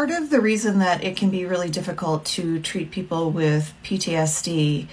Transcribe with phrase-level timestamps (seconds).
[0.00, 4.86] Part of the reason that it can be really difficult to treat people with PTSD,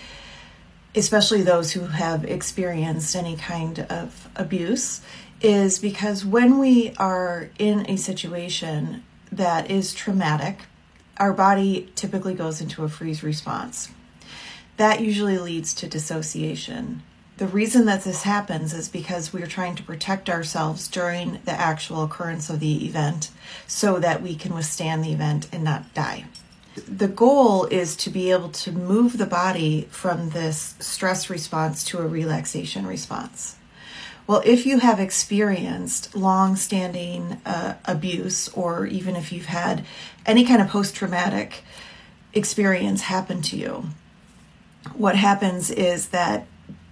[0.96, 5.00] especially those who have experienced any kind of abuse,
[5.40, 10.64] is because when we are in a situation that is traumatic,
[11.16, 13.88] our body typically goes into a freeze response.
[14.76, 17.02] That usually leads to dissociation.
[17.38, 22.04] The reason that this happens is because we're trying to protect ourselves during the actual
[22.04, 23.30] occurrence of the event
[23.68, 26.26] so that we can withstand the event and not die.
[26.88, 32.00] The goal is to be able to move the body from this stress response to
[32.00, 33.56] a relaxation response.
[34.26, 39.86] Well, if you have experienced long standing uh, abuse, or even if you've had
[40.26, 41.64] any kind of post traumatic
[42.34, 43.86] experience happen to you,
[44.96, 46.48] what happens is that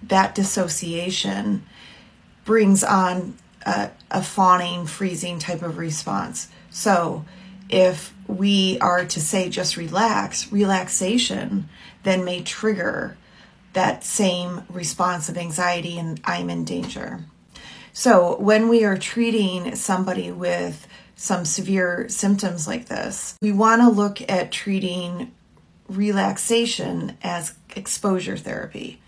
[0.08, 1.64] that dissociation
[2.44, 6.48] brings on a, a fawning, freezing type of response.
[6.70, 7.24] So,
[7.68, 11.68] if we are to say just relax, relaxation
[12.04, 13.16] then may trigger
[13.72, 17.24] that same response of anxiety and I'm in danger.
[17.92, 23.88] So, when we are treating somebody with some severe symptoms like this, we want to
[23.88, 25.32] look at treating
[25.88, 29.00] relaxation as exposure therapy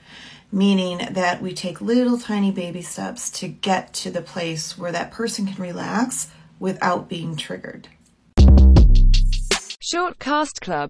[0.51, 5.11] meaning that we take little tiny baby steps to get to the place where that
[5.11, 7.89] person can relax without being triggered.
[9.81, 10.87] Shortcast Club